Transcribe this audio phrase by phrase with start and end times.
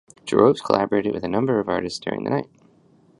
[0.25, 2.49] Doves collaborated with a number of artists during the night.